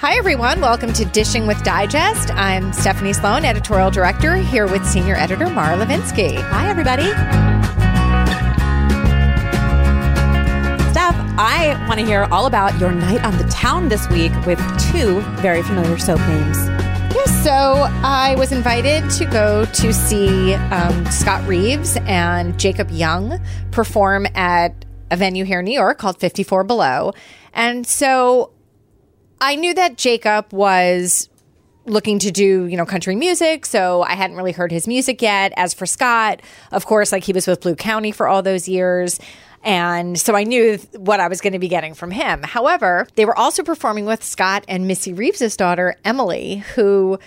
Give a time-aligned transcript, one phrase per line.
[0.00, 0.60] Hi, everyone.
[0.60, 2.30] Welcome to Dishing with Digest.
[2.30, 6.36] I'm Stephanie Sloane, editorial director, here with senior editor Mara Levinsky.
[6.36, 7.02] Hi, everybody.
[10.92, 14.60] Steph, I want to hear all about your night on the town this week with
[14.92, 16.56] two very familiar soap names.
[17.12, 23.40] Yes, so I was invited to go to see um, Scott Reeves and Jacob Young
[23.72, 27.14] perform at a venue here in New York called 54 Below.
[27.52, 28.52] And so
[29.40, 31.28] I knew that Jacob was
[31.86, 35.52] looking to do, you know, country music, so I hadn't really heard his music yet.
[35.56, 39.18] As for Scott, of course, like he was with Blue County for all those years.
[39.64, 42.42] And so I knew what I was going to be getting from him.
[42.42, 47.18] However, they were also performing with Scott and Missy Reeves' daughter, Emily, who,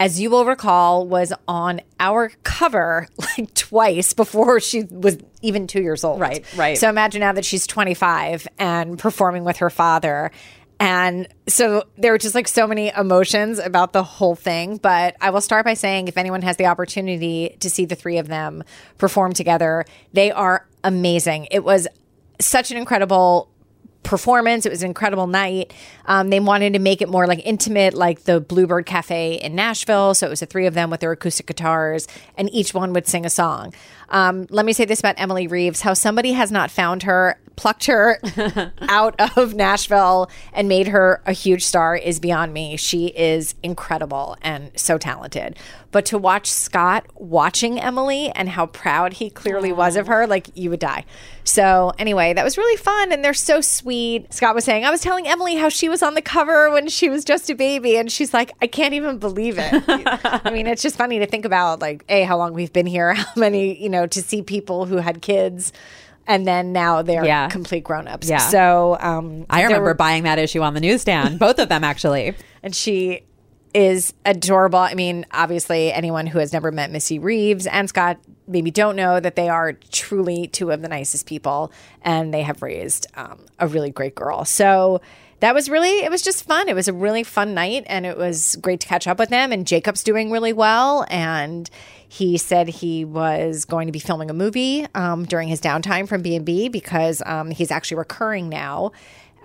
[0.00, 5.82] as you will recall, was on our cover like twice before she was even two
[5.82, 6.20] years old.
[6.20, 6.76] Right, right.
[6.76, 10.32] So imagine now that she's 25 and performing with her father.
[10.80, 14.76] And so there were just like so many emotions about the whole thing.
[14.76, 18.18] But I will start by saying if anyone has the opportunity to see the three
[18.18, 18.62] of them
[18.96, 21.48] perform together, they are amazing.
[21.50, 21.88] It was
[22.40, 23.50] such an incredible
[24.04, 24.64] performance.
[24.64, 25.74] It was an incredible night.
[26.06, 30.14] Um, they wanted to make it more like intimate, like the Bluebird Cafe in Nashville.
[30.14, 32.06] So it was the three of them with their acoustic guitars,
[32.36, 33.74] and each one would sing a song.
[34.08, 37.86] Um, let me say this about Emily Reeves how somebody has not found her, plucked
[37.86, 38.20] her
[38.88, 42.76] out of Nashville, and made her a huge star is beyond me.
[42.76, 45.58] She is incredible and so talented.
[45.90, 50.50] But to watch Scott watching Emily and how proud he clearly was of her, like
[50.54, 51.04] you would die.
[51.44, 53.10] So, anyway, that was really fun.
[53.10, 54.32] And they're so sweet.
[54.32, 57.08] Scott was saying, I was telling Emily how she was on the cover when she
[57.08, 57.96] was just a baby.
[57.96, 59.82] And she's like, I can't even believe it.
[59.88, 63.14] I mean, it's just funny to think about, like, A, how long we've been here,
[63.14, 65.72] how many, you know, to see people who had kids.
[66.28, 67.48] And then now they're Yeah.
[67.48, 68.28] complete grown ups.
[68.28, 68.38] Yeah.
[68.38, 72.34] So um, I remember were- buying that issue on the newsstand, both of them actually.
[72.62, 73.22] and she
[73.74, 74.78] is adorable.
[74.78, 79.20] I mean, obviously, anyone who has never met Missy Reeves and Scott maybe don't know
[79.20, 81.70] that they are truly two of the nicest people,
[82.02, 84.44] and they have raised um, a really great girl.
[84.46, 85.02] So
[85.40, 86.68] that was really, it was just fun.
[86.68, 89.52] It was a really fun night, and it was great to catch up with them.
[89.52, 91.70] And Jacob's doing really well, and
[92.08, 96.22] he said he was going to be filming a movie um, during his downtime from
[96.22, 98.92] B and B because um, he's actually recurring now.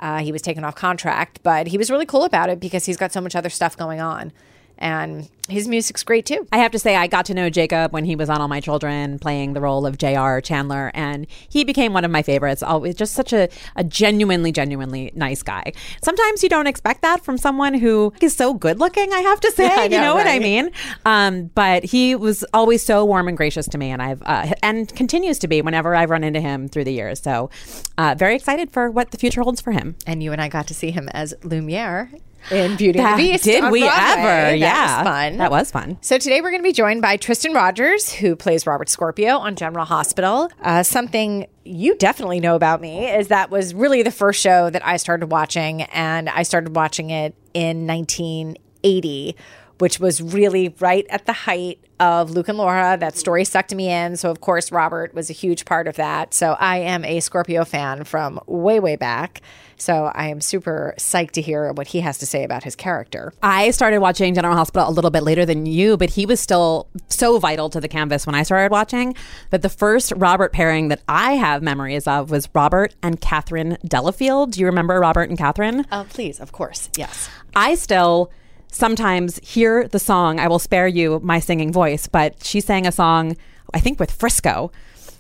[0.01, 2.97] Uh, he was taken off contract, but he was really cool about it because he's
[2.97, 4.31] got so much other stuff going on.
[4.77, 6.47] And his music's great too.
[6.53, 8.61] I have to say, I got to know Jacob when he was on All My
[8.61, 10.39] Children, playing the role of J.R.
[10.39, 12.63] Chandler, and he became one of my favorites.
[12.63, 15.73] Always just such a, a genuinely, genuinely nice guy.
[16.01, 19.51] Sometimes you don't expect that from someone who is so good looking, I have to
[19.55, 19.65] say.
[19.65, 20.71] Yeah, I you know, know what I mean?
[21.05, 24.93] Um, but he was always so warm and gracious to me, and I've uh, and
[24.95, 27.19] continues to be whenever I've run into him through the years.
[27.19, 27.49] So,
[27.97, 29.95] uh, very excited for what the future holds for him.
[30.07, 32.09] And you and I got to see him as Lumiere
[32.51, 33.43] in Beauty and the Beast.
[33.43, 34.03] did we Broadway.
[34.03, 34.23] ever?
[34.23, 35.37] That yeah, was fun.
[35.37, 35.97] That was fun.
[36.01, 39.55] So today we're going to be joined by Tristan Rogers, who plays Robert Scorpio on
[39.55, 40.51] General Hospital.
[40.61, 44.85] Uh, something you definitely know about me is that was really the first show that
[44.85, 49.35] I started watching, and I started watching it in 1980
[49.83, 52.95] which was really right at the height of Luke and Laura.
[52.97, 54.15] That story sucked me in.
[54.15, 56.33] So, of course, Robert was a huge part of that.
[56.33, 59.41] So, I am a Scorpio fan from way, way back.
[59.75, 63.33] So, I am super psyched to hear what he has to say about his character.
[63.43, 66.87] I started watching General Hospital a little bit later than you, but he was still
[67.09, 69.17] so vital to the canvas when I started watching.
[69.49, 74.51] that the first Robert pairing that I have memories of was Robert and Catherine Delafield.
[74.51, 75.85] Do you remember Robert and Catherine?
[75.91, 76.87] Oh, please, of course.
[76.95, 77.29] Yes.
[77.53, 78.31] I still
[78.73, 80.39] sometimes hear the song.
[80.39, 83.37] I will spare you my singing voice, but she sang a song,
[83.73, 84.71] I think with Frisco,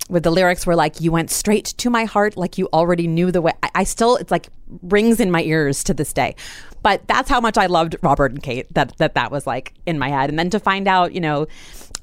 [0.09, 3.31] with the lyrics were like, You went straight to my heart like you already knew
[3.31, 3.53] the way.
[3.61, 4.49] I, I still, it's like
[4.81, 6.35] rings in my ears to this day.
[6.81, 9.97] But that's how much I loved Robert and Kate, that that, that was like in
[9.97, 10.29] my head.
[10.29, 11.47] And then to find out, you know,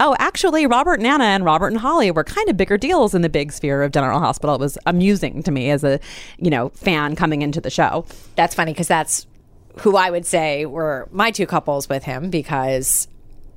[0.00, 3.28] oh, actually, Robert and and Robert and Holly were kind of bigger deals in the
[3.28, 4.54] big sphere of General Hospital.
[4.54, 6.00] It was amusing to me as a,
[6.38, 8.06] you know, fan coming into the show.
[8.36, 9.26] That's funny because that's
[9.78, 13.08] who I would say were my two couples with him because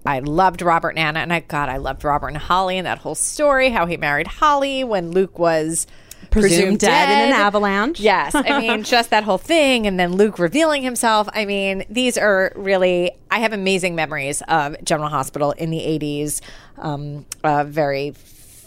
[0.05, 2.99] I loved Robert and Anna, and I God, I loved Robert and Holly and that
[2.99, 5.87] whole story, how he married Holly when Luke was
[6.29, 7.99] Presumed, dead, in an avalanche.
[7.99, 11.29] Yes, I mean just that whole thing, and then Luke revealing himself.
[11.33, 13.11] I mean, these are really.
[13.29, 16.41] I have amazing memories of General Hospital in the '80s.
[16.77, 18.11] Um, a very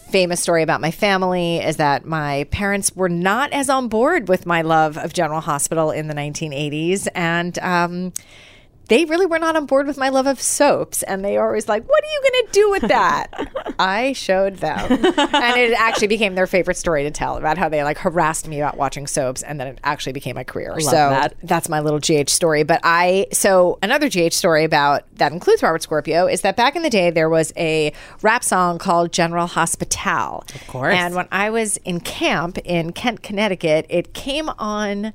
[0.08, 4.47] famous story about my family is that my parents were not as on board with
[4.47, 8.12] my love of General Hospital in the 1980s, and um,
[8.88, 11.03] they really were not on board with my love of soaps.
[11.03, 13.75] And they were always like, What are you going to do with that?
[13.79, 14.91] I showed them.
[14.91, 18.61] And it actually became their favorite story to tell about how they like harassed me
[18.61, 19.43] about watching soaps.
[19.43, 20.79] And then it actually became my career.
[20.81, 21.35] so that.
[21.43, 22.62] that's my little GH story.
[22.62, 26.83] But I, so another GH story about that includes Robert Scorpio is that back in
[26.83, 27.93] the day, there was a
[28.23, 30.44] rap song called General Hospital.
[30.55, 30.94] Of course.
[30.94, 35.12] And when I was in camp in Kent, Connecticut, it came on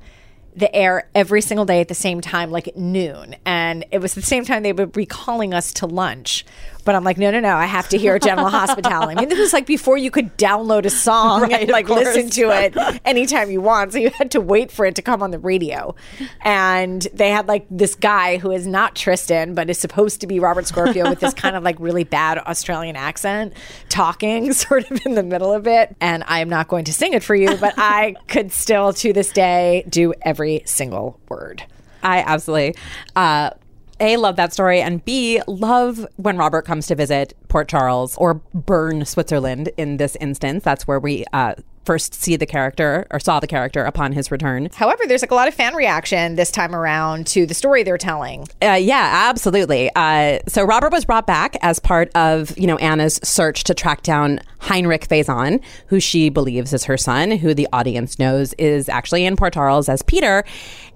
[0.54, 3.36] the air every single day at the same time, like at noon.
[3.44, 6.44] And it was the same time they would be calling us to lunch.
[6.84, 8.92] But I'm like, no, no, no, I have to hear General Hospital.
[8.92, 12.30] I mean, this was like before you could download a song Right, and like listen
[12.30, 13.92] to it anytime you want.
[13.92, 15.94] So you had to wait for it to come on the radio.
[16.42, 20.40] And they had like this guy who is not Tristan, but is supposed to be
[20.40, 23.54] Robert Scorpio with this kind of like really bad Australian accent
[23.88, 25.94] talking sort of in the middle of it.
[26.00, 29.30] And I'm not going to sing it for you, but I could still to this
[29.30, 31.64] day do every single word.
[32.02, 32.74] I absolutely.
[33.14, 33.50] Uh,
[34.02, 38.34] a love that story and B love when Robert comes to visit Port Charles or
[38.52, 39.70] Bern, Switzerland.
[39.76, 41.54] In this instance, that's where we uh,
[41.84, 44.68] first see the character or saw the character upon his return.
[44.74, 47.98] However, there's like a lot of fan reaction this time around to the story they're
[47.98, 48.46] telling.
[48.60, 49.90] Uh, yeah, absolutely.
[49.94, 54.02] Uh, so Robert was brought back as part of you know Anna's search to track
[54.02, 59.24] down Heinrich Faison, who she believes is her son, who the audience knows is actually
[59.24, 60.44] in Port Charles as Peter,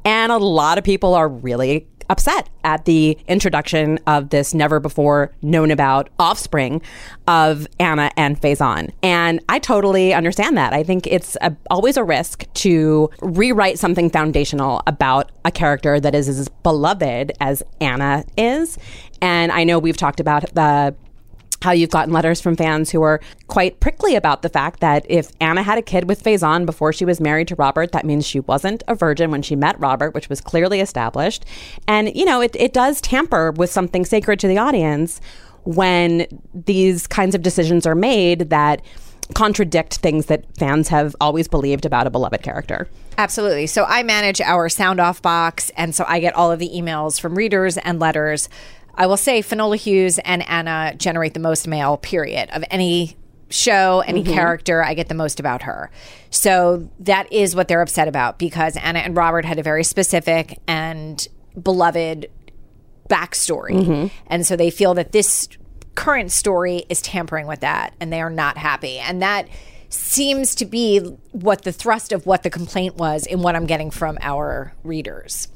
[0.05, 5.33] and a lot of people are really upset at the introduction of this never before
[5.43, 6.83] known about offspring
[7.27, 8.93] of Anna and Faison.
[9.03, 10.73] And I totally understand that.
[10.73, 16.15] I think it's a, always a risk to rewrite something foundational about a character that
[16.15, 18.79] is as beloved as Anna is.
[19.21, 20.95] And I know we've talked about the
[21.63, 25.31] how you've gotten letters from fans who are quite prickly about the fact that if
[25.41, 28.41] Anna had a kid with Faison before she was married to Robert, that means she
[28.41, 31.45] wasn't a virgin when she met Robert, which was clearly established.
[31.89, 35.21] And, you know, it, it does tamper with something sacred to the audience
[35.65, 38.83] when these kinds of decisions are made that
[39.35, 42.89] contradict things that fans have always believed about a beloved character.
[43.19, 43.67] Absolutely.
[43.67, 47.21] So I manage our sound off box, and so I get all of the emails
[47.21, 48.49] from readers and letters.
[48.97, 53.17] I will say Finola Hughes and Anna generate the most mail, period, of any
[53.49, 54.33] show, any mm-hmm.
[54.33, 54.83] character.
[54.83, 55.91] I get the most about her.
[56.31, 60.59] So that is what they're upset about because Anna and Robert had a very specific
[60.67, 61.27] and
[61.61, 62.29] beloved
[63.09, 63.73] backstory.
[63.73, 64.07] Mm-hmm.
[64.27, 65.49] And so they feel that this
[65.95, 68.99] current story is tampering with that and they are not happy.
[68.99, 69.49] And that
[69.89, 70.99] seems to be
[71.33, 75.49] what the thrust of what the complaint was in what I'm getting from our readers.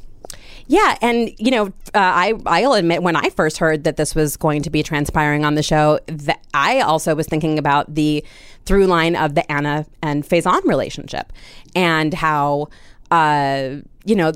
[0.70, 4.36] Yeah, and you know, uh, I I'll admit when I first heard that this was
[4.36, 8.24] going to be transpiring on the show, that I also was thinking about the
[8.66, 11.32] through line of the Anna and Faison relationship
[11.74, 12.68] and how
[13.10, 14.30] uh, you know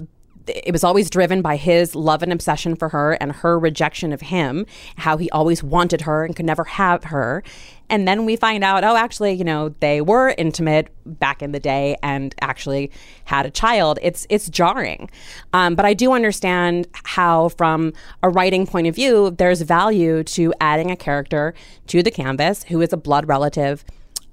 [0.46, 4.20] it was always driven by his love and obsession for her and her rejection of
[4.20, 7.42] him, how he always wanted her and could never have her.
[7.90, 11.60] And then we find out, oh, actually, you know, they were intimate back in the
[11.60, 12.90] day and actually
[13.24, 13.98] had a child.
[14.02, 15.10] It's it's jarring,
[15.52, 20.54] um, but I do understand how, from a writing point of view, there's value to
[20.60, 21.54] adding a character
[21.88, 23.84] to the canvas who is a blood relative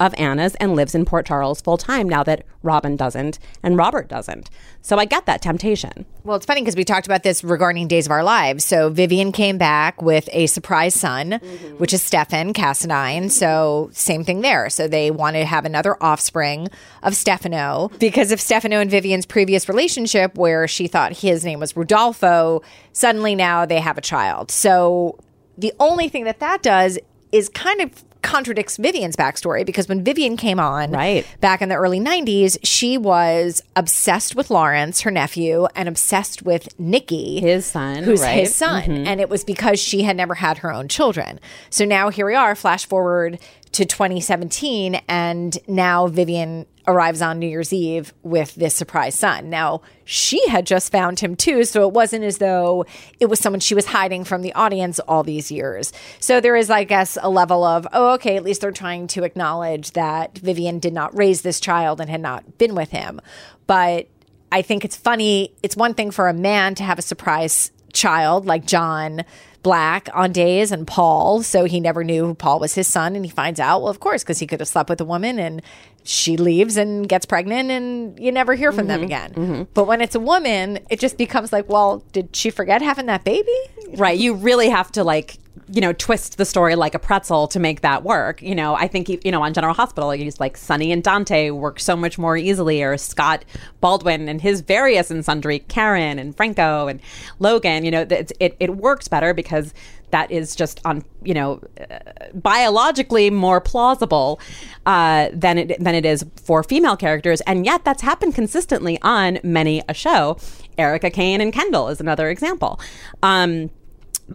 [0.01, 4.09] of Anna's and lives in Port Charles full time now that Robin doesn't and Robert
[4.09, 4.49] doesn't.
[4.81, 6.05] So I get that temptation.
[6.23, 8.65] Well, it's funny because we talked about this regarding Days of Our Lives.
[8.65, 11.77] So Vivian came back with a surprise son, mm-hmm.
[11.77, 13.29] which is Stefan Cassadine.
[13.29, 14.69] So same thing there.
[14.69, 16.67] So they want to have another offspring
[17.03, 21.77] of Stefano because of Stefano and Vivian's previous relationship, where she thought his name was
[21.77, 22.63] Rodolfo.
[22.91, 24.49] Suddenly now they have a child.
[24.49, 25.19] So
[25.57, 26.97] the only thing that that does
[27.31, 31.25] is kind of contradicts Vivian's backstory because when Vivian came on right.
[31.39, 36.77] back in the early 90s, she was obsessed with Lawrence, her nephew, and obsessed with
[36.79, 38.39] Nicky, his son, who's right?
[38.39, 38.83] his son.
[38.83, 39.07] Mm-hmm.
[39.07, 41.39] And it was because she had never had her own children.
[41.69, 43.39] So now here we are, flash forward
[43.73, 49.49] to 2017, and now Vivian arrives on New Year's Eve with this surprise son.
[49.49, 52.85] Now, she had just found him too, so it wasn't as though
[53.19, 55.93] it was someone she was hiding from the audience all these years.
[56.19, 59.23] So there is, I guess, a level of, oh, okay, at least they're trying to
[59.23, 63.21] acknowledge that Vivian did not raise this child and had not been with him.
[63.67, 64.07] But
[64.51, 65.53] I think it's funny.
[65.63, 69.23] It's one thing for a man to have a surprise child like John
[69.63, 71.43] Black on days and Paul.
[71.43, 73.15] So he never knew Paul was his son.
[73.15, 75.39] And he finds out, well, of course, because he could have slept with a woman
[75.39, 75.61] and
[76.03, 78.87] she leaves and gets pregnant and you never hear from mm-hmm.
[78.87, 79.33] them again.
[79.33, 79.63] Mm-hmm.
[79.73, 83.23] But when it's a woman, it just becomes like, well, did she forget having that
[83.23, 83.55] baby?
[83.95, 84.17] Right.
[84.17, 85.37] You really have to like
[85.73, 88.41] you know, twist the story like a pretzel to make that work.
[88.41, 91.79] You know, I think, you know, on General Hospital, he's like Sonny and Dante work
[91.79, 93.45] so much more easily, or Scott
[93.79, 96.99] Baldwin and his various and sundry Karen and Franco and
[97.39, 99.73] Logan, you know, it, it, it works better because
[100.11, 101.99] that is just on, you know, uh,
[102.33, 104.39] biologically more plausible
[104.85, 109.39] uh, than it than it is for female characters, and yet that's happened consistently on
[109.43, 110.37] many a show.
[110.77, 112.79] Erica Kane and Kendall is another example.
[113.23, 113.69] Um,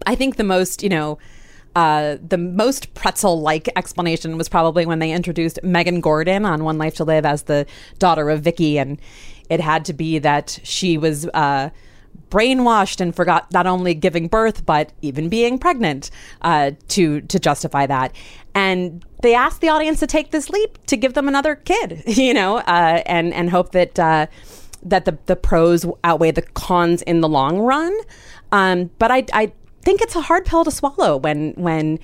[0.07, 1.19] I think the most, you know,
[1.77, 6.79] uh, the most pretzel like explanation was probably when they introduced Megan Gordon on One
[6.79, 7.67] Life to Live as the
[7.99, 8.77] daughter of Viki.
[8.77, 8.99] And
[9.51, 11.69] it had to be that she was uh,
[12.31, 17.87] brainwashed and forgot not only giving birth, but even being pregnant uh, to, to justify
[17.87, 18.17] that.
[18.55, 22.33] And they asked the audience to take this leap to give them another kid, you
[22.33, 23.99] know, uh, and, and hope that.
[23.99, 24.27] Uh,
[24.83, 27.93] that the, the pros outweigh the cons in the long run.
[28.53, 29.53] Um, but I, I
[29.87, 32.01] think it's a hard pill to swallow when when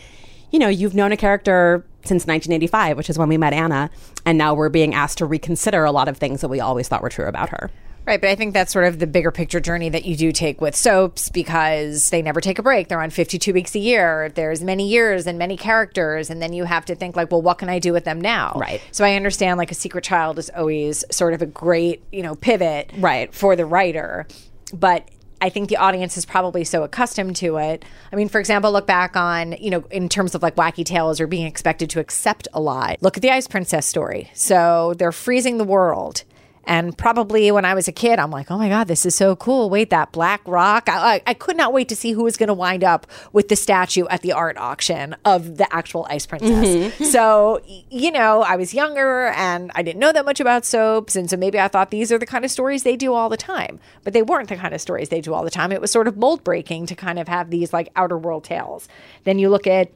[0.52, 3.90] you know you've known a character since 1985, which is when we met Anna,
[4.24, 7.02] and now we're being asked to reconsider a lot of things that we always thought
[7.02, 7.70] were true about her.
[8.04, 10.60] Right, but I think that's sort of the bigger picture journey that you do take
[10.60, 12.88] with soaps because they never take a break.
[12.88, 14.28] They're on 52 weeks a year.
[14.34, 17.58] There's many years and many characters and then you have to think like, well, what
[17.58, 18.54] can I do with them now?
[18.56, 18.80] Right.
[18.90, 22.34] So I understand like a secret child is always sort of a great, you know,
[22.34, 23.32] pivot right.
[23.32, 24.26] for the writer.
[24.74, 25.08] But
[25.42, 27.84] I think the audience is probably so accustomed to it.
[28.12, 31.20] I mean, for example, look back on, you know, in terms of like wacky tales
[31.20, 32.98] or being expected to accept a lot.
[33.02, 34.30] Look at the Ice Princess story.
[34.34, 36.22] So they're freezing the world.
[36.64, 39.34] And probably when I was a kid, I'm like, oh my God, this is so
[39.34, 39.68] cool.
[39.68, 40.88] Wait, that black rock.
[40.88, 43.48] I, I, I could not wait to see who was going to wind up with
[43.48, 46.50] the statue at the art auction of the actual Ice Princess.
[46.50, 47.04] Mm-hmm.
[47.12, 51.16] so, you know, I was younger and I didn't know that much about soaps.
[51.16, 53.36] And so maybe I thought these are the kind of stories they do all the
[53.36, 53.80] time.
[54.04, 55.72] But they weren't the kind of stories they do all the time.
[55.72, 58.88] It was sort of mold breaking to kind of have these like outer world tales.
[59.24, 59.90] Then you look at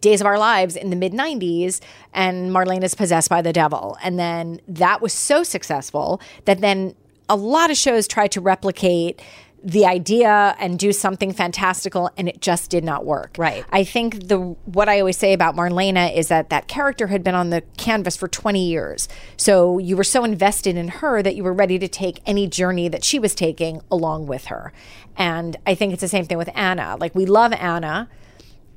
[0.00, 1.80] Days of Our Lives in the mid 90s,
[2.12, 3.96] and Marlena is possessed by the devil.
[4.02, 6.94] And then that was so successful that then
[7.28, 9.20] a lot of shows tried to replicate
[9.64, 13.36] the idea and do something fantastical and it just did not work.
[13.38, 13.64] Right.
[13.70, 17.34] I think the what I always say about Marlena is that that character had been
[17.34, 19.08] on the canvas for 20 years.
[19.36, 22.88] So you were so invested in her that you were ready to take any journey
[22.88, 24.72] that she was taking along with her.
[25.16, 26.96] And I think it's the same thing with Anna.
[26.98, 28.08] Like we love Anna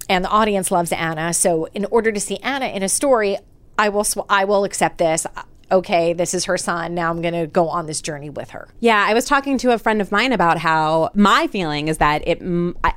[0.10, 1.34] and the audience loves Anna.
[1.34, 3.38] So in order to see Anna in a story,
[3.78, 5.26] I will sw- I will accept this.
[5.72, 6.94] Okay, this is her son.
[6.94, 8.68] Now I'm going to go on this journey with her.
[8.82, 12.22] Yeah, I was talking to a friend of mine about how my feeling is that
[12.28, 12.40] it.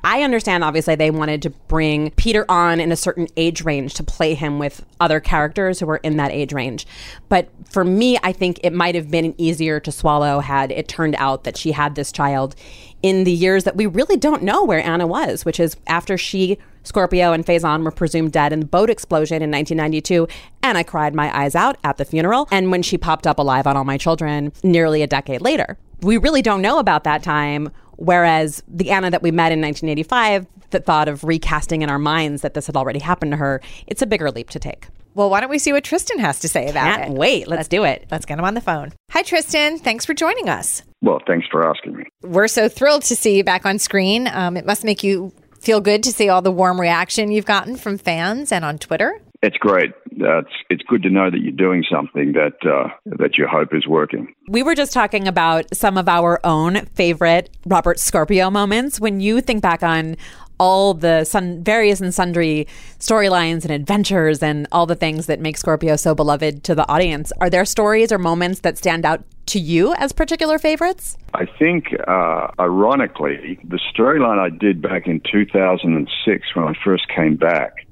[0.05, 4.05] I understand, obviously, they wanted to bring Peter on in a certain age range to
[4.05, 6.87] play him with other characters who were in that age range.
[7.31, 11.15] But for me, I think it might have been easier to swallow had it turned
[11.17, 12.55] out that she had this child
[13.03, 16.59] in the years that we really don't know where Anna was, which is after she
[16.89, 20.27] Scorpio and Faison were presumed dead in the boat explosion in 1992,
[20.63, 22.49] and I cried my eyes out at the funeral.
[22.51, 26.17] And when she popped up alive on All My Children nearly a decade later, we
[26.17, 27.71] really don't know about that time.
[27.97, 32.43] Whereas the Anna that we met in 1985, the thought of recasting in our minds
[32.43, 34.89] that this had already happened to her, it's a bigger leap to take.
[35.15, 37.19] Well, why don't we see what Tristan has to say about Can't it?
[37.19, 38.07] Wait, let's, let's do it.
[38.11, 38.93] Let's get him on the phone.
[39.11, 39.79] Hi, Tristan.
[39.79, 40.83] Thanks for joining us.
[41.01, 42.05] Well, thanks for asking me.
[42.23, 44.29] We're so thrilled to see you back on screen.
[44.29, 47.77] Um, it must make you feel good to see all the warm reaction you've gotten
[47.77, 49.21] from fans and on Twitter?
[49.41, 49.91] It's great.
[50.21, 52.89] uh, it's it's good to know that you're doing something that uh,
[53.19, 54.35] that you hope is working.
[54.49, 58.99] We were just talking about some of our own favorite Robert Scorpio moments.
[58.99, 60.17] When you think back on
[60.59, 62.67] all the sun, various and sundry
[62.99, 67.31] storylines and adventures and all the things that make Scorpio so beloved to the audience,
[67.41, 71.17] are there stories or moments that stand out to you as particular favorites?
[71.35, 77.37] I think, uh, ironically, the storyline I did back in 2006 when I first came
[77.37, 77.87] back,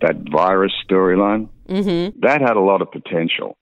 [0.00, 2.18] that virus storyline, mm-hmm.
[2.20, 3.56] that had a lot of potential.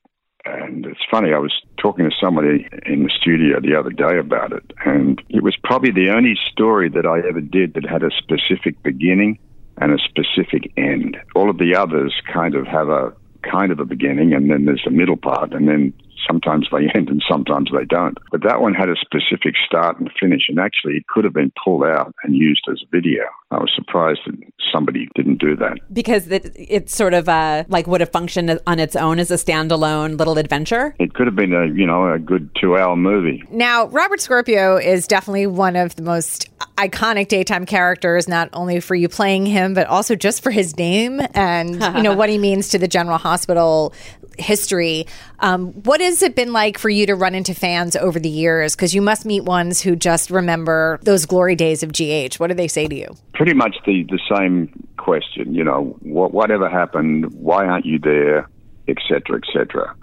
[0.44, 4.52] And it's funny, I was talking to somebody in the studio the other day about
[4.52, 8.10] it, and it was probably the only story that I ever did that had a
[8.10, 9.38] specific beginning
[9.78, 11.16] and a specific end.
[11.34, 13.12] All of the others kind of have a
[13.42, 15.92] kind of a beginning, and then there's a middle part, and then
[16.26, 18.18] sometimes they end and sometimes they don't.
[18.30, 21.52] But that one had a specific start and finish, and actually it could have been
[21.62, 23.24] pulled out and used as video.
[23.50, 24.34] I was surprised that
[24.72, 28.78] somebody didn't do that because it, it sort of uh, like would have functioned on
[28.80, 30.94] its own as a standalone little adventure.
[30.98, 33.44] It could have been a you know a good two-hour movie.
[33.50, 38.94] Now, Robert Scorpio is definitely one of the most iconic daytime characters, not only for
[38.94, 42.68] you playing him, but also just for his name and you know what he means
[42.70, 43.94] to the General Hospital
[44.38, 45.06] history.
[45.40, 48.74] Um, what has it been like for you to run into fans over the years?
[48.74, 52.36] Because you must meet ones who just remember those glory days of GH.
[52.36, 53.16] What do they say to you?
[53.34, 55.54] Pretty much the, the same question.
[55.54, 57.32] You know, what, whatever happened?
[57.34, 58.48] Why aren't you there?
[58.88, 59.20] Etc.
[59.36, 59.94] Etc.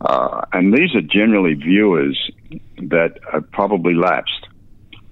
[0.00, 2.30] Uh, and these are generally viewers
[2.78, 4.48] that have probably lapsed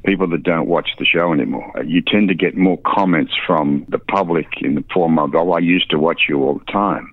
[0.04, 1.72] people that don't watch the show anymore.
[1.86, 5.60] You tend to get more comments from the public in the form of, oh, I
[5.60, 7.11] used to watch you all the time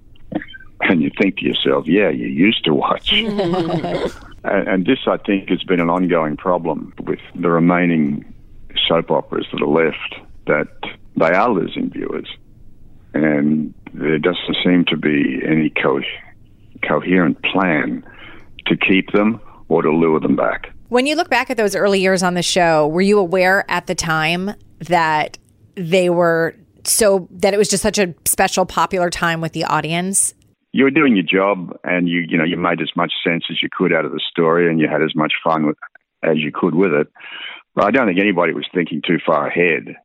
[0.81, 3.11] and you think to yourself, yeah, you used to watch.
[3.13, 4.11] and,
[4.43, 8.33] and this, I think, has been an ongoing problem with the remaining
[8.87, 10.15] soap operas that are left,
[10.47, 10.67] that
[11.17, 12.27] they are losing viewers.
[13.13, 16.01] And there doesn't seem to be any co-
[16.87, 18.05] coherent plan
[18.67, 20.73] to keep them or to lure them back.
[20.87, 23.87] When you look back at those early years on the show, were you aware at
[23.87, 25.37] the time that
[25.75, 30.33] they were so that it was just such a special popular time with the audience
[30.71, 33.61] you were doing your job and you you know you made as much sense as
[33.61, 35.77] you could out of the story and you had as much fun with,
[36.23, 37.07] as you could with it.
[37.75, 39.95] But I don't think anybody was thinking too far ahead.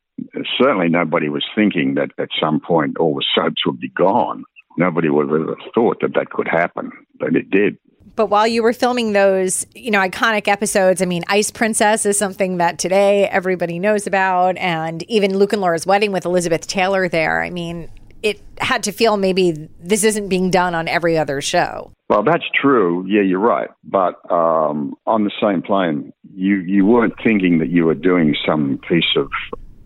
[0.58, 4.44] Certainly, nobody was thinking that at some point all the soaps would be gone.
[4.76, 7.78] Nobody would have ever thought that that could happen, but it did.
[8.16, 12.16] But while you were filming those, you know, iconic episodes, I mean, Ice Princess is
[12.16, 17.08] something that today everybody knows about, and even Luke and Laura's wedding with Elizabeth Taylor
[17.08, 17.42] there.
[17.42, 17.88] I mean,
[18.24, 21.92] it had to feel maybe this isn't being done on every other show.
[22.08, 23.04] Well, that's true.
[23.06, 23.68] Yeah, you're right.
[23.84, 28.80] But um, on the same plane, you you weren't thinking that you were doing some
[28.88, 29.30] piece of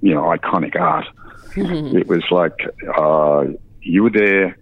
[0.01, 1.07] you know iconic art.
[1.57, 2.55] it was like
[2.97, 3.45] uh,
[3.83, 4.57] you were there.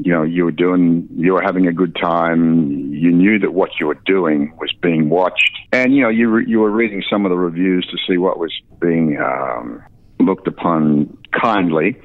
[0.00, 2.92] You know, you were doing, you were having a good time.
[2.92, 6.40] You knew that what you were doing was being watched, and you know, you were,
[6.40, 9.82] you were reading some of the reviews to see what was being um,
[10.20, 11.96] looked upon kindly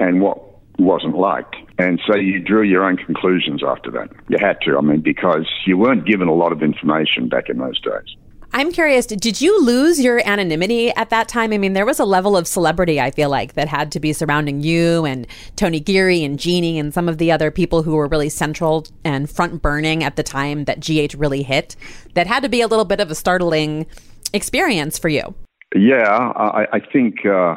[0.00, 0.38] and what
[0.78, 1.56] wasn't liked.
[1.78, 4.10] And so you drew your own conclusions after that.
[4.28, 7.58] You had to, I mean, because you weren't given a lot of information back in
[7.58, 8.16] those days.
[8.54, 11.52] I'm curious, did you lose your anonymity at that time?
[11.52, 14.14] I mean, there was a level of celebrity, I feel like, that had to be
[14.14, 18.06] surrounding you and Tony Geary and Genie and some of the other people who were
[18.06, 21.76] really central and front burning at the time that GH really hit.
[22.14, 23.86] That had to be a little bit of a startling
[24.32, 25.34] experience for you.
[25.74, 27.26] Yeah, I, I think.
[27.26, 27.54] Uh,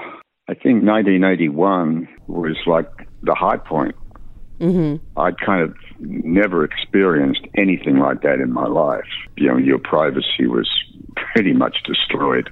[0.49, 2.89] I think 1981 was like
[3.23, 3.95] the high point.
[4.59, 5.19] Mm-hmm.
[5.19, 9.09] I'd kind of never experienced anything like that in my life.
[9.37, 10.69] You know, your privacy was
[11.15, 12.49] pretty much destroyed,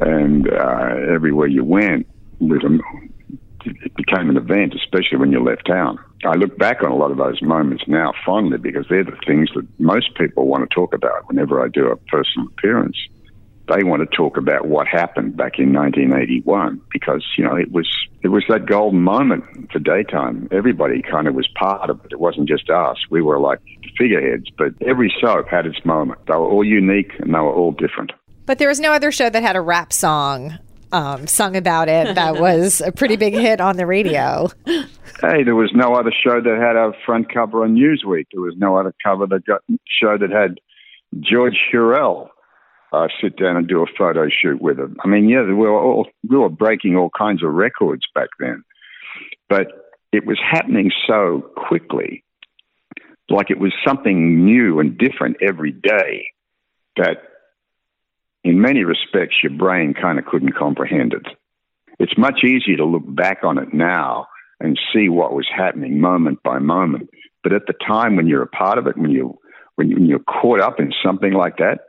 [0.00, 2.06] and uh, everywhere you went,
[2.38, 2.80] with them,
[3.64, 5.98] it became an event, especially when you left town.
[6.24, 9.50] I look back on a lot of those moments now fondly because they're the things
[9.54, 12.96] that most people want to talk about whenever I do a personal appearance
[13.68, 17.88] they want to talk about what happened back in 1981 because you know it was
[18.22, 20.48] it was that golden moment for daytime.
[20.50, 22.12] Everybody kind of was part of it.
[22.12, 22.96] It wasn't just us.
[23.10, 23.60] We were like
[23.98, 26.20] figureheads, but every soap had its moment.
[26.26, 28.12] They were all unique and they were all different.
[28.46, 30.58] But there was no other show that had a rap song
[30.92, 34.48] um, sung about it that was a pretty big hit on the radio.
[34.66, 38.26] Hey, there was no other show that had a front cover on Newsweek.
[38.32, 39.62] There was no other cover that got
[40.00, 40.60] show that had
[41.20, 42.30] George Hurrell
[42.94, 44.96] uh, sit down and do a photo shoot with them.
[45.04, 48.62] I mean, yeah, we were all we were breaking all kinds of records back then,
[49.48, 49.66] but
[50.12, 52.22] it was happening so quickly,
[53.28, 56.28] like it was something new and different every day,
[56.96, 57.16] that
[58.44, 61.26] in many respects your brain kind of couldn't comprehend it.
[61.98, 64.26] It's much easier to look back on it now
[64.60, 67.10] and see what was happening moment by moment.
[67.42, 69.38] But at the time when you're a part of it, when you
[69.76, 71.80] when, you, when you're caught up in something like that,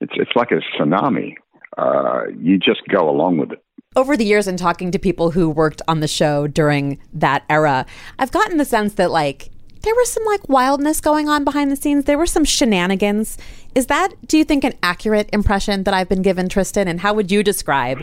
[0.00, 1.34] it's it's like a tsunami.
[1.76, 3.64] Uh, you just go along with it.
[3.96, 7.86] Over the years, and talking to people who worked on the show during that era,
[8.18, 9.50] I've gotten the sense that like
[9.84, 12.04] there was some like wildness going on behind the scenes.
[12.04, 13.38] There were some shenanigans.
[13.74, 16.88] Is that, do you think, an accurate impression that I've been given, Tristan?
[16.88, 17.98] And how would you describe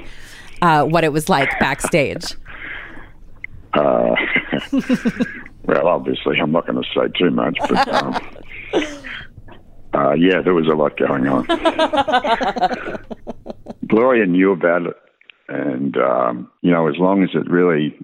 [0.61, 2.35] uh, what it was like backstage?
[3.73, 4.15] Uh,
[5.63, 8.13] well, obviously, I'm not going to say too much, but um,
[10.01, 11.45] uh, yeah, there was a lot going on.
[13.87, 14.95] Gloria knew about it,
[15.47, 17.97] and um, you know, as long as it really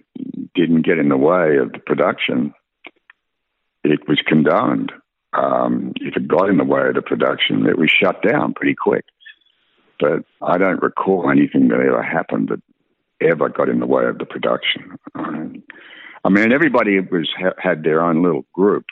[0.53, 2.53] didn't get in the way of the production,
[3.83, 4.91] it was condoned.
[5.33, 8.75] Um, if it got in the way of the production, it was shut down pretty
[8.75, 9.05] quick.
[9.99, 12.62] But I don't recall anything that ever happened that
[13.21, 14.97] ever got in the way of the production.
[15.15, 15.63] Um,
[16.23, 18.86] I mean, everybody was had their own little group.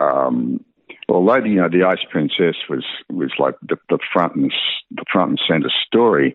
[0.00, 0.64] Um,
[1.10, 4.52] although you know the Ice Princess was was like the, the front and
[4.90, 6.34] the front and center story,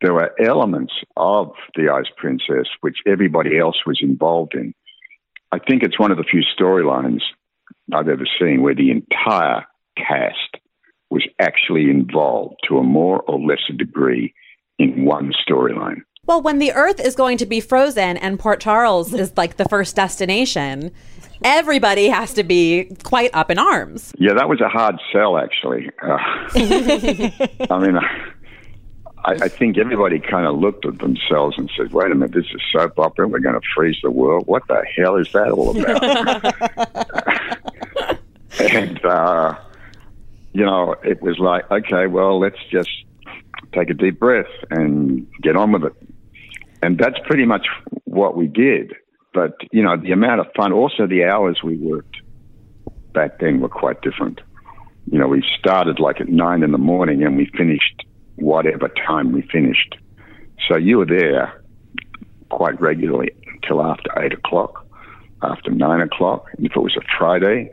[0.00, 4.74] there were elements of the Ice Princess which everybody else was involved in.
[5.52, 7.22] I think it's one of the few storylines
[7.92, 9.64] I've ever seen where the entire
[9.96, 10.56] cast
[11.10, 14.34] was actually involved to a more or lesser degree
[14.78, 16.02] in one storyline.
[16.28, 19.64] Well, when the Earth is going to be frozen and Port Charles is like the
[19.64, 20.92] first destination,
[21.42, 24.12] everybody has to be quite up in arms.
[24.18, 25.88] Yeah, that was a hard sell, actually.
[26.02, 26.18] Uh,
[27.70, 28.02] I mean, I,
[29.24, 32.60] I think everybody kind of looked at themselves and said, wait a minute, this is
[32.72, 33.26] soap opera.
[33.26, 34.46] We're going to freeze the world.
[34.46, 36.04] What the hell is that all about?
[38.74, 39.54] and, uh,
[40.52, 42.90] you know, it was like, okay, well, let's just
[43.72, 45.94] take a deep breath and get on with it.
[46.82, 47.66] And that's pretty much
[48.04, 48.94] what we did.
[49.34, 52.16] But, you know, the amount of fun, also the hours we worked
[53.12, 54.40] back then were quite different.
[55.10, 58.04] You know, we started like at nine in the morning and we finished
[58.36, 59.96] whatever time we finished.
[60.68, 61.62] So you were there
[62.50, 64.86] quite regularly until after eight o'clock,
[65.42, 66.46] after nine o'clock.
[66.56, 67.70] And if it was a Friday,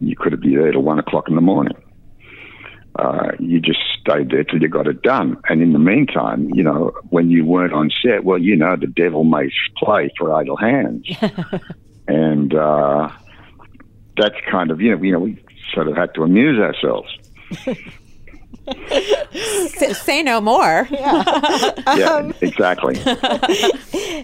[0.00, 1.76] you could be there till one o'clock in the morning.
[2.98, 5.36] Uh, you just stayed there till you got it done.
[5.48, 8.86] And in the meantime, you know, when you weren't on set, well, you know, the
[8.86, 11.06] devil may play for idle hands.
[12.08, 13.10] and uh,
[14.16, 17.08] that's kind of, you know, you know, we sort of had to amuse ourselves.
[19.94, 20.88] Say no more.
[21.86, 21.94] Yeah.
[21.96, 22.98] yeah, exactly.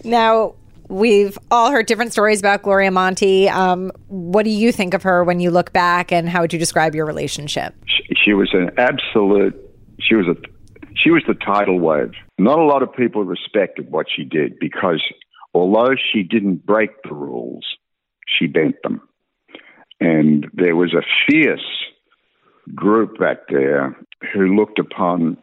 [0.05, 0.55] now,
[0.89, 3.49] we've all heard different stories about Gloria Monty.
[3.49, 6.59] Um, what do you think of her when you look back, and how would you
[6.59, 7.75] describe your relationship?
[8.25, 9.55] She, was an absolute.
[10.01, 10.37] She was a.
[10.95, 12.13] She was the tidal wave.
[12.39, 15.03] Not a lot of people respected what she did because,
[15.55, 17.65] although she didn't break the rules,
[18.27, 19.01] she bent them,
[20.01, 21.65] and there was a fierce
[22.75, 23.97] group back there
[24.33, 25.37] who looked upon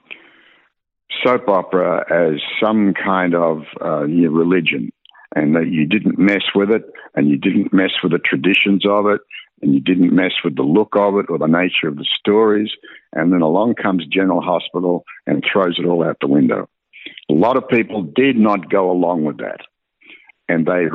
[1.24, 4.92] soap opera as some kind of uh, religion
[5.36, 6.84] and that you didn't mess with it
[7.16, 9.22] and you didn't mess with the traditions of it
[9.62, 12.70] and you didn't mess with the look of it or the nature of the stories.
[13.14, 16.70] And then along comes General Hospital and throws it all out the window.
[17.30, 19.62] A lot of people did not go along with that.
[20.48, 20.86] And they,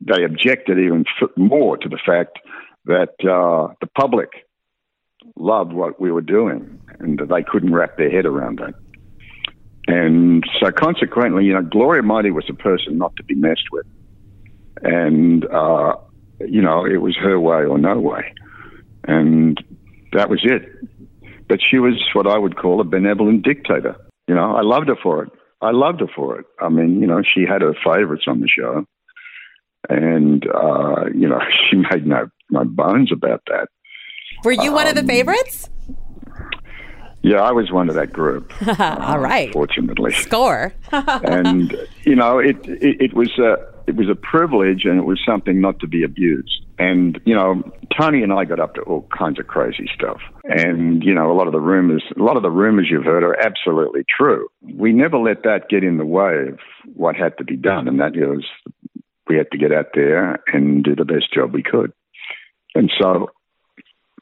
[0.00, 1.04] they objected even
[1.36, 2.38] more to the fact
[2.84, 4.28] that uh, the public
[5.36, 8.74] loved what we were doing and they couldn't wrap their head around that.
[9.86, 13.86] And so consequently, you know, Gloria Monty was a person not to be messed with.
[14.82, 15.94] And, uh,
[16.48, 18.34] you know, it was her way or no way.
[19.04, 19.62] And
[20.12, 20.62] that was it.
[21.48, 23.96] But she was what I would call a benevolent dictator.
[24.28, 25.32] You know, I loved her for it.
[25.60, 26.46] I loved her for it.
[26.60, 28.84] I mean, you know, she had her favorites on the show.
[29.88, 33.68] And, uh, you know, she made no, no bones about that.
[34.44, 35.68] Were you um, one of the um, favorites?
[37.22, 38.52] Yeah, I was one of that group.
[38.80, 39.48] All right.
[39.48, 40.74] Uh, fortunately, score.
[40.92, 41.72] and
[42.04, 43.56] you know, it, it, it was a
[43.86, 46.64] it was a privilege, and it was something not to be abused.
[46.78, 47.62] And you know,
[47.96, 50.20] Tony and I got up to all kinds of crazy stuff.
[50.44, 53.22] And you know, a lot of the rumors, a lot of the rumors you've heard
[53.22, 54.48] are absolutely true.
[54.62, 56.58] We never let that get in the way of
[56.94, 58.44] what had to be done, and that was
[59.28, 61.92] we had to get out there and do the best job we could.
[62.74, 63.28] And so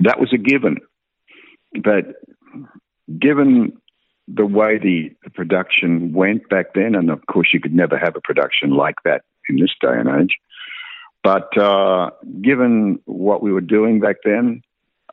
[0.00, 0.78] that was a given.
[1.82, 2.16] But
[3.18, 3.72] given
[4.28, 8.20] the way the, production went back then, and of course you could never have a
[8.20, 10.36] production like that in this day and age.
[11.22, 12.10] But uh,
[12.42, 14.62] given what we were doing back then,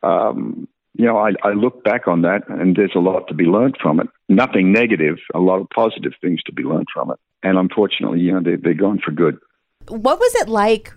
[0.03, 3.45] um, you know, I, I, look back on that, and there's a lot to be
[3.45, 4.07] learned from it.
[4.27, 7.19] Nothing negative, a lot of positive things to be learned from it.
[7.43, 9.37] And unfortunately, you know, they, they're gone for good.
[9.87, 10.93] What was it like?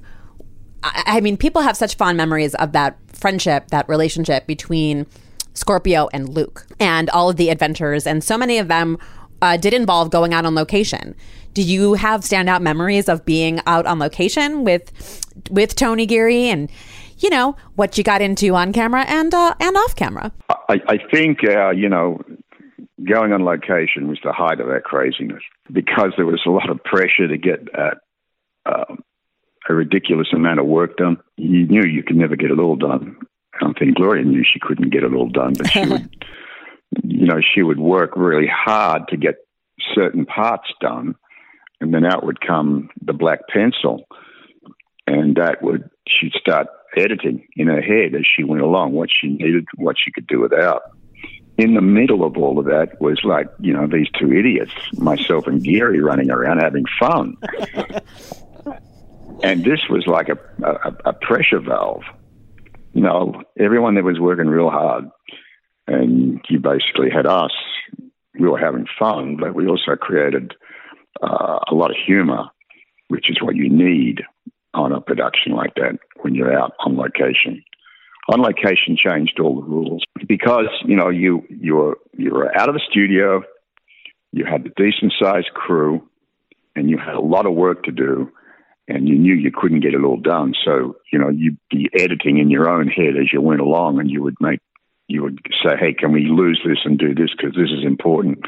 [0.82, 5.06] I mean, people have such fond memories of that friendship, that relationship between
[5.54, 8.98] Scorpio and Luke, and all of the adventures, and so many of them
[9.42, 11.14] uh, did involve going out on location.
[11.54, 14.92] Do you have standout memories of being out on location with
[15.50, 16.70] with Tony Geary and
[17.18, 20.32] you know what you got into on camera and uh, and off camera?
[20.68, 22.22] I, I think, uh, you know,
[23.04, 26.82] going on location was the height of our craziness because there was a lot of
[26.84, 27.94] pressure to get uh,
[28.66, 28.94] uh,
[29.68, 31.18] a ridiculous amount of work done.
[31.36, 33.16] You knew you could never get it all done.
[33.54, 36.16] I don't think Gloria knew she couldn't get it all done, but she would,
[37.04, 39.36] you know, she would work really hard to get
[39.94, 41.14] certain parts done,
[41.80, 44.04] and then out would come the black pencil,
[45.06, 49.28] and that would she'd start editing in her head as she went along what she
[49.28, 50.82] needed, what she could do without.
[51.58, 55.46] In the middle of all of that was like, you know, these two idiots, myself
[55.46, 57.36] and Geary, running around having fun.
[59.42, 62.02] and this was like a, a, a pressure valve.
[62.92, 65.04] You know, everyone there was working real hard,
[65.86, 67.52] and you basically had us.
[68.38, 70.54] We were having fun, but we also created
[71.22, 72.44] uh, a lot of humor,
[73.08, 74.22] which is what you need
[74.74, 77.62] on a production like that when you're out on location.
[78.28, 82.68] On location changed all the rules because you know you you were you were out
[82.68, 83.42] of the studio,
[84.32, 86.08] you had a decent sized crew,
[86.76, 88.30] and you had a lot of work to do,
[88.90, 90.54] and you knew you couldn't get it all done.
[90.64, 94.10] So you know you'd be editing in your own head as you went along, and
[94.10, 94.60] you would make
[95.08, 98.40] you would say, "Hey, can we lose this and do this because this is important?"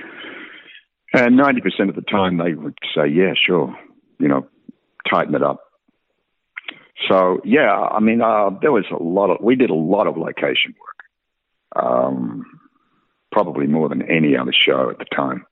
[1.15, 3.77] And ninety percent of the time, they would say, "Yeah, sure,"
[4.19, 4.47] you know,
[5.09, 5.61] tighten it up.
[7.09, 10.17] So yeah, I mean, uh, there was a lot of we did a lot of
[10.17, 12.45] location work, um,
[13.31, 15.47] probably more than any other show at the time.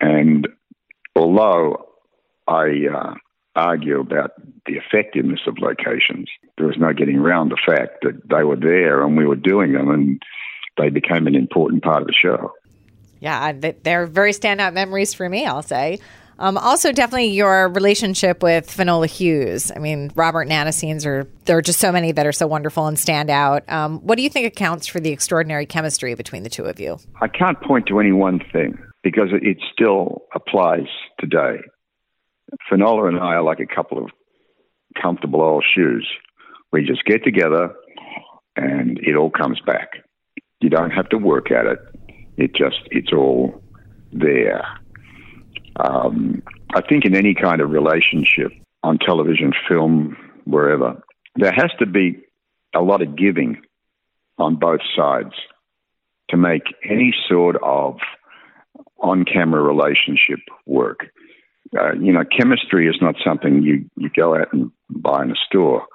[0.00, 0.46] And
[1.14, 1.86] although
[2.46, 3.14] I uh,
[3.56, 4.32] argue about
[4.66, 9.04] the effectiveness of locations, there was no getting around the fact that they were there
[9.04, 10.22] and we were doing them, and
[10.76, 12.52] they became an important part of the show.
[13.20, 15.98] Yeah, they're very standout memories for me, I'll say.
[16.38, 19.72] Um, also, definitely your relationship with Finola Hughes.
[19.74, 22.46] I mean, Robert and Anna scenes are there are just so many that are so
[22.46, 23.66] wonderful and stand out.
[23.70, 26.98] Um, what do you think accounts for the extraordinary chemistry between the two of you?
[27.22, 30.88] I can't point to any one thing because it still applies
[31.18, 31.60] today.
[32.70, 34.10] Finola and I are like a couple of
[35.00, 36.06] comfortable old shoes.
[36.72, 37.74] We just get together
[38.56, 39.90] and it all comes back.
[40.60, 41.78] You don't have to work at it.
[42.36, 43.62] It just it's all
[44.12, 44.64] there.
[45.78, 46.42] Um,
[46.74, 51.02] I think in any kind of relationship, on television, film, wherever,
[51.34, 52.18] there has to be
[52.74, 53.60] a lot of giving
[54.38, 55.34] on both sides
[56.30, 57.98] to make any sort of
[58.98, 61.06] on camera relationship work.
[61.78, 65.36] Uh, you know, chemistry is not something you, you go out and buy in a
[65.46, 65.86] store.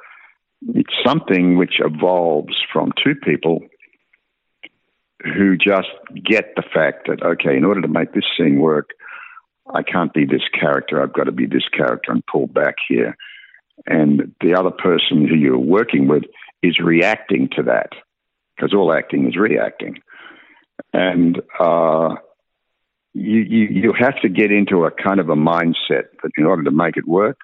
[0.70, 3.62] It's something which evolves from two people
[5.24, 5.90] who just
[6.26, 8.90] get the fact that, okay, in order to make this scene work,
[9.74, 11.02] I can't be this character.
[11.02, 13.16] I've got to be this character and pull back here.
[13.88, 16.24] And the other person who you're working with
[16.62, 17.90] is reacting to that
[18.56, 20.00] because all acting is reacting.
[20.94, 22.16] And uh,
[23.14, 26.64] you, you, you have to get into a kind of a mindset that in order
[26.64, 27.38] to make it work,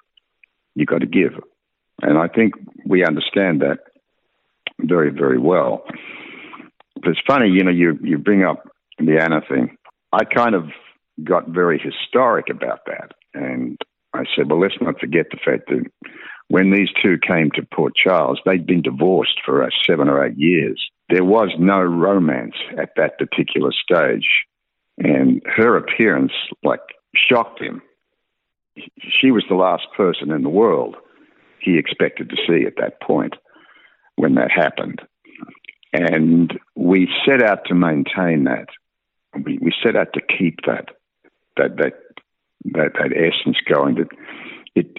[0.74, 1.32] you've got to give.
[2.00, 2.54] And I think
[2.86, 3.78] we understand that
[4.80, 5.84] very, very well.
[6.94, 9.76] But it's funny, you know, you, you bring up the Anna thing.
[10.12, 10.64] I kind of
[11.22, 13.12] got very historic about that.
[13.34, 13.76] And
[14.14, 15.84] I said, well, let's not forget the fact that
[16.48, 20.38] when these two came to Port Charles, they'd been divorced for uh, seven or eight
[20.38, 20.82] years.
[21.10, 24.26] There was no romance at that particular stage.
[24.98, 26.32] And her appearance,
[26.62, 26.80] like,
[27.14, 27.82] shocked him.
[28.98, 30.96] She was the last person in the world
[31.60, 33.34] he expected to see at that point
[34.16, 35.00] when that happened.
[35.92, 38.68] And we set out to maintain that.
[39.34, 40.88] We, we set out to keep that
[41.56, 41.92] that that
[42.64, 43.96] that, that essence going.
[43.96, 44.08] That
[44.74, 44.98] it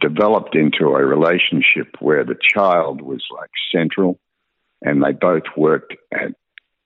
[0.00, 4.18] developed into a relationship where the child was like central,
[4.82, 6.32] and they both worked at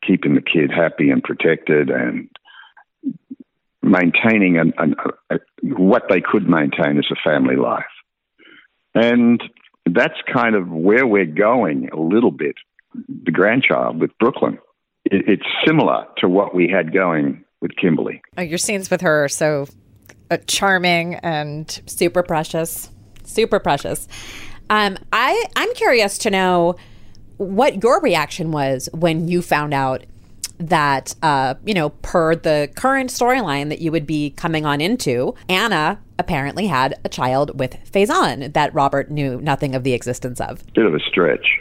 [0.05, 2.29] keeping the kid happy and protected and
[3.84, 4.94] maintaining an, an,
[5.30, 7.84] a, what they could maintain as a family life.
[8.94, 9.42] And
[9.86, 12.54] that's kind of where we're going a little bit.
[12.94, 14.58] The grandchild with Brooklyn.
[15.04, 18.22] It, it's similar to what we had going with Kimberly.
[18.38, 19.66] Oh, your scenes with her are so
[20.30, 22.90] uh, charming and super precious,
[23.24, 24.08] super precious.
[24.70, 26.76] Um, I I'm curious to know
[27.36, 30.04] what your reaction was when you found out
[30.58, 35.34] that uh, you know per the current storyline that you would be coming on into
[35.48, 40.62] anna apparently had a child with Faison that Robert knew nothing of the existence of.
[40.72, 41.58] Bit of a stretch.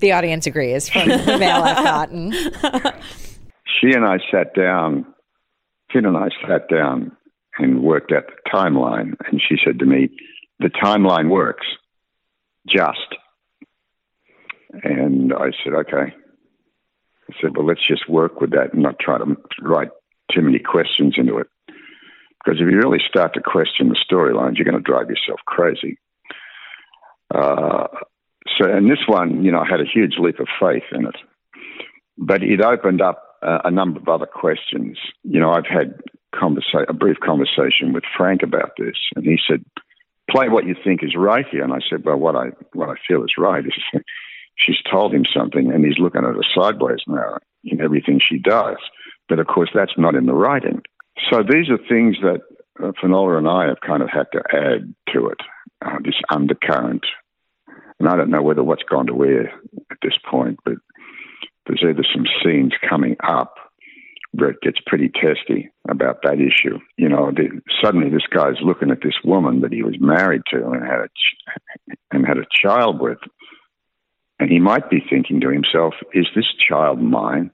[0.00, 2.32] The audience agrees from the mail I've gotten.
[3.80, 5.06] She and I sat down,
[5.92, 7.16] Finn and I sat down
[7.58, 9.14] and worked out the timeline.
[9.26, 10.10] And she said to me,
[10.60, 11.66] The timeline works,
[12.68, 13.14] just.
[14.82, 16.14] And I said, Okay.
[17.28, 19.88] I said, Well, let's just work with that and not try to write
[20.34, 21.48] too many questions into it.
[22.44, 25.98] Because if you really start to question the storylines, you're going to drive yourself crazy.
[27.34, 27.88] Uh,
[28.56, 31.16] so, and this one, you know, I had a huge leap of faith in it,
[32.16, 34.98] but it opened up uh, a number of other questions.
[35.24, 36.00] You know, I've had
[36.34, 39.64] conversa- a brief conversation with Frank about this, and he said,
[40.30, 42.94] "Play what you think is right here." And I said, "Well, what I what I
[43.08, 44.02] feel is right is
[44.56, 48.76] she's told him something, and he's looking at her sideways now in everything she does.
[49.28, 50.82] But of course, that's not in the writing.
[51.30, 52.40] So these are things that
[52.82, 55.38] uh, and I have kind of had to add to it.
[55.84, 57.04] Uh, this undercurrent
[57.98, 59.48] and I don't know whether what's gone to where
[59.90, 60.74] at this point, but
[61.66, 63.54] there's either some scenes coming up
[64.32, 66.78] where it gets pretty testy about that issue.
[66.98, 70.58] You know, the, suddenly this guy's looking at this woman that he was married to
[70.58, 73.18] and had a ch- and had a child with,
[74.38, 77.50] and he might be thinking to himself, "Is this child mine?"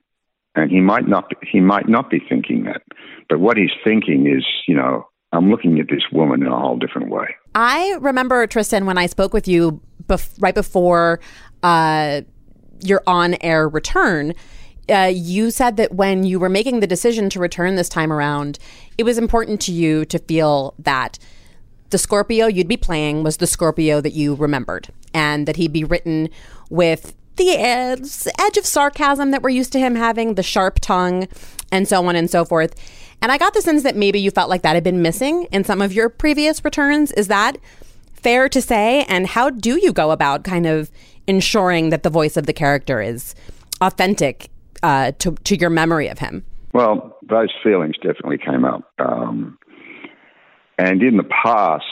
[0.55, 1.33] And he might not.
[1.51, 2.83] He might not be thinking that,
[3.29, 6.77] but what he's thinking is, you know, I'm looking at this woman in a whole
[6.77, 7.35] different way.
[7.55, 11.21] I remember Tristan when I spoke with you bef- right before
[11.63, 12.23] uh,
[12.81, 14.35] your on-air return.
[14.91, 18.59] Uh, you said that when you were making the decision to return this time around,
[18.99, 21.19] it was important to you to feel that
[21.91, 25.85] the Scorpio you'd be playing was the Scorpio that you remembered, and that he'd be
[25.85, 26.29] written
[26.73, 31.29] with the edge, edge of sarcasm that we're used to him having, the sharp tongue,
[31.71, 32.75] and so on and so forth.
[33.21, 35.65] And I got the sense that maybe you felt like that had been missing in
[35.65, 37.13] some of your previous returns.
[37.13, 37.59] Is that
[38.15, 39.05] fair to say?
[39.05, 40.91] And how do you go about kind of
[41.27, 43.35] ensuring that the voice of the character is
[43.81, 44.51] authentic
[44.83, 46.45] uh, to, to your memory of him?
[46.73, 48.91] Well, those feelings definitely came up.
[48.99, 49.59] Um,
[50.79, 51.85] and in the past,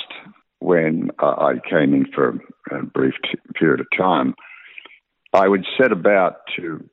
[0.59, 2.41] when uh, I came in for
[2.71, 4.35] a brief t- period of time,
[5.33, 6.85] I would set about to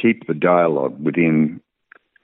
[0.00, 1.60] keep the dialogue within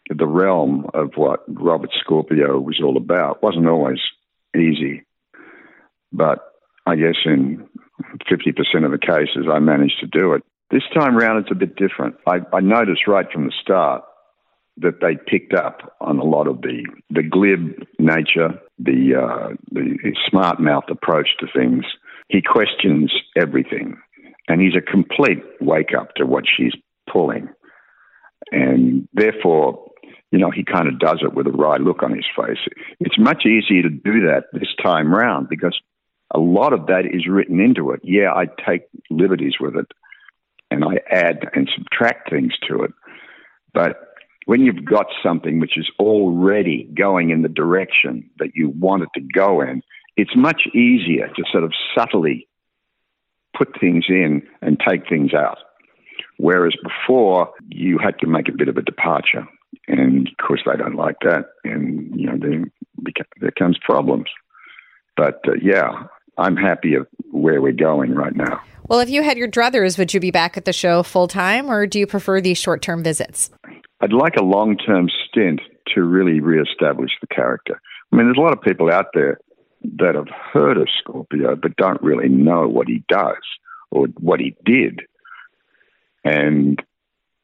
[0.08, 3.36] the realm of what Robert Scorpio was all about.
[3.36, 4.00] It wasn't always
[4.56, 5.04] easy,
[6.12, 6.52] but
[6.86, 7.68] I guess in
[8.30, 10.42] 50% of the cases I managed to do it.
[10.70, 12.16] This time round, it's a bit different.
[12.26, 14.04] I, I noticed right from the start
[14.78, 20.14] that they picked up on a lot of the, the glib nature, the, uh, the
[20.28, 21.84] smart mouth approach to things.
[22.28, 23.98] He questions everything,
[24.50, 26.72] and he's a complete wake up to what she's
[27.10, 27.48] pulling.
[28.50, 29.92] And therefore,
[30.32, 32.58] you know, he kind of does it with a wry look on his face.
[32.98, 35.78] It's much easier to do that this time round because
[36.34, 38.00] a lot of that is written into it.
[38.02, 39.86] Yeah, I take liberties with it
[40.72, 42.90] and I add and subtract things to it.
[43.72, 44.00] But
[44.46, 49.10] when you've got something which is already going in the direction that you want it
[49.14, 49.82] to go in,
[50.16, 52.48] it's much easier to sort of subtly
[53.56, 55.58] put things in and take things out.
[56.38, 59.46] Whereas before, you had to make a bit of a departure.
[59.88, 61.50] And of course, they don't like that.
[61.64, 62.64] And, you know, there,
[63.40, 64.26] there comes problems.
[65.16, 66.04] But uh, yeah,
[66.38, 68.62] I'm happy of where we're going right now.
[68.88, 71.70] Well, if you had your druthers, would you be back at the show full time
[71.70, 73.50] or do you prefer these short term visits?
[74.00, 75.60] I'd like a long term stint
[75.94, 77.80] to really reestablish the character.
[78.12, 79.38] I mean, there's a lot of people out there
[79.98, 83.42] that have heard of Scorpio but don't really know what he does
[83.90, 85.02] or what he did.
[86.24, 86.82] And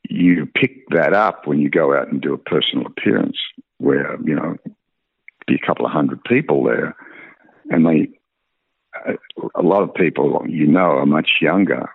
[0.08, 3.38] you pick that up when you go out and do a personal appearance
[3.78, 4.56] where, you know,
[5.46, 6.96] be a couple of hundred people there
[7.70, 8.08] and they
[9.54, 11.90] a lot of people you know are much younger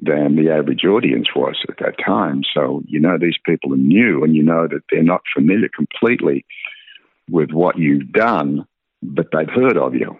[0.00, 2.42] than the average audience was at that time.
[2.52, 6.44] So you know these people are new, and you know that they're not familiar completely
[7.30, 8.66] with what you've done,
[9.14, 10.18] but they've heard of you,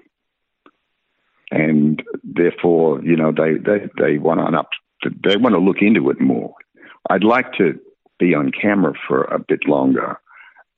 [1.50, 4.68] and therefore you know they they they want to up
[5.24, 6.54] they want to look into it more.
[7.08, 7.78] I'd like to
[8.18, 10.18] be on camera for a bit longer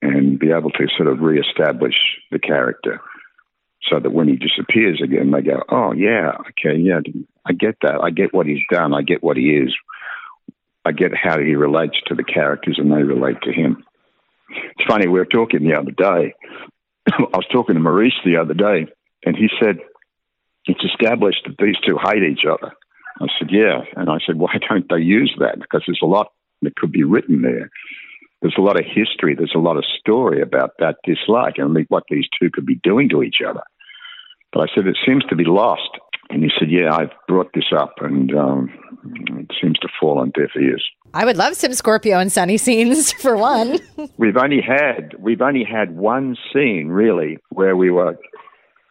[0.03, 1.95] and be able to sort of reestablish
[2.31, 3.01] the character
[3.89, 7.01] so that when he disappears again, they go, "Oh yeah, okay, yeah,
[7.47, 8.01] I get that.
[8.03, 8.93] I get what he's done.
[8.93, 9.75] I get what he is.
[10.85, 13.85] I get how he relates to the characters, and they relate to him."
[14.51, 15.07] It's funny.
[15.07, 16.35] We were talking the other day.
[17.19, 18.87] I was talking to Maurice the other day,
[19.25, 19.79] and he said
[20.67, 22.73] it's established that these two hate each other.
[23.21, 25.59] I said, "Yeah," and I said, "Why don't they use that?
[25.61, 26.33] Because there's a lot
[26.63, 27.71] that could be written there."
[28.41, 32.05] there's a lot of history, there's a lot of story about that dislike and what
[32.09, 33.63] these two could be doing to each other.
[34.53, 35.91] But I said, it seems to be lost.
[36.31, 38.71] And he said, yeah, I've brought this up and um,
[39.39, 40.85] it seems to fall on deaf ears.
[41.15, 43.79] I would love some Scorpio and Sonny scenes for one.
[44.19, 48.19] we've only had we've only had one scene really where we were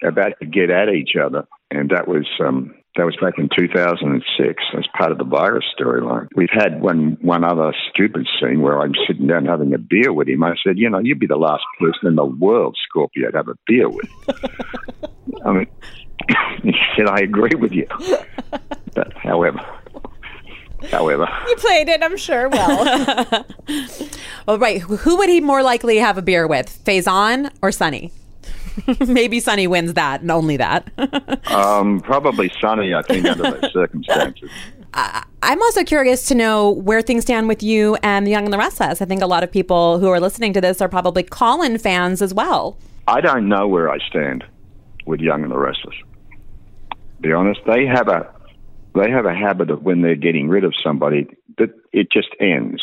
[0.04, 4.64] about to get at each other, and that was um, that was back in 2006
[4.76, 6.28] as part of the virus storyline.
[6.36, 10.28] We've had one one other stupid scene where I'm sitting down having a beer with
[10.28, 10.44] him.
[10.44, 13.48] I said, you know, you'd be the last person in the world, Scorpio, to have
[13.48, 14.10] a beer with.
[15.46, 15.68] I mean,
[16.64, 17.88] he said, I agree with you.
[18.94, 19.60] But however,
[20.92, 22.50] however, you played it, I'm sure.
[22.50, 23.46] Well,
[24.48, 24.82] well, right.
[24.82, 28.12] Who would he more likely have a beer with, Faison or Sonny?
[29.08, 30.90] Maybe Sonny wins that and only that.
[31.52, 34.50] um, probably Sonny, I think, under those circumstances.
[34.94, 38.58] I'm also curious to know where things stand with you and The Young and the
[38.58, 39.02] Restless.
[39.02, 42.22] I think a lot of people who are listening to this are probably Colin fans
[42.22, 42.78] as well.
[43.08, 44.44] I don't know where I stand
[45.06, 45.96] with Young and the Restless.
[47.20, 48.32] Be honest, they have a
[48.96, 52.82] they have a habit of when they're getting rid of somebody that it just ends.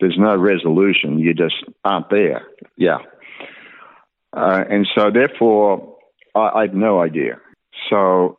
[0.00, 1.18] There's no resolution.
[1.18, 1.54] You just
[1.84, 2.42] aren't there.
[2.76, 2.98] Yeah,
[4.36, 5.96] uh, and so, therefore,
[6.34, 7.40] I, I have no idea.
[7.88, 8.38] So,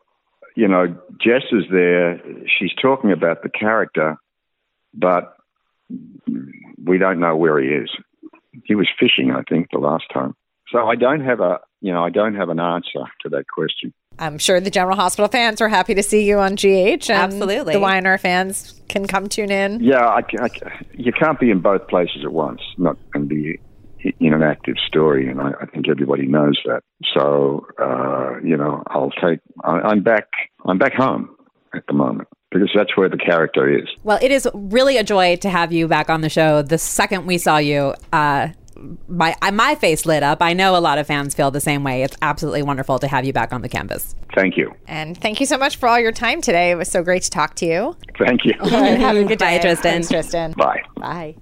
[0.55, 2.21] you know, Jess is there.
[2.59, 4.17] She's talking about the character,
[4.93, 5.35] but
[6.83, 7.89] we don't know where he is.
[8.65, 10.35] He was fishing, I think, the last time.
[10.71, 13.93] So I don't have a, you know, I don't have an answer to that question.
[14.19, 17.09] I'm sure the General Hospital fans are happy to see you on GH.
[17.09, 17.73] Absolutely.
[17.73, 19.79] The YNR fans can come tune in.
[19.81, 20.49] Yeah, I, I,
[20.93, 23.59] you can't be in both places at once, not and be
[24.19, 26.81] in an active story, and I, I think everybody knows that.
[27.13, 29.39] So, uh, you know, I'll take.
[29.63, 30.27] I, am back.
[30.65, 31.35] I'm back home
[31.73, 33.87] at the moment because that's where the character is.
[34.03, 36.61] Well, it is really a joy to have you back on the show.
[36.61, 38.49] The second we saw you, uh,
[39.07, 40.41] my my face lit up.
[40.41, 42.03] I know a lot of fans feel the same way.
[42.03, 44.15] It's absolutely wonderful to have you back on the canvas.
[44.35, 44.73] Thank you.
[44.87, 46.71] And thank you so much for all your time today.
[46.71, 47.95] It was so great to talk to you.
[48.17, 48.53] Thank you.
[48.61, 49.91] have a good day, Tristan.
[49.91, 50.53] Thanks, Tristan.
[50.53, 50.81] Bye.
[50.95, 51.35] Bye.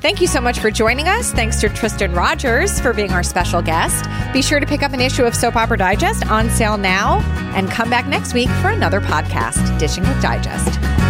[0.00, 1.30] Thank you so much for joining us.
[1.32, 4.06] Thanks to Tristan Rogers for being our special guest.
[4.32, 7.20] Be sure to pick up an issue of Soap Opera Digest on sale now
[7.54, 11.09] and come back next week for another podcast, Dishing with Digest.